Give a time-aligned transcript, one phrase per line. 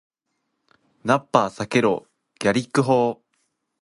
[1.05, 2.07] ナッパ避けろー！
[2.43, 3.21] ギャリック砲ー！